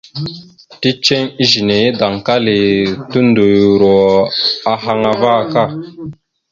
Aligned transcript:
Ticeŋ 0.81 1.23
izəne 1.43 1.75
ya 1.83 1.91
daŋkali 1.99 2.59
ka 2.89 3.05
tondoyoro 3.11 3.97
ahaŋ 4.73 5.01
ava 5.11 5.29
aka. 5.41 5.63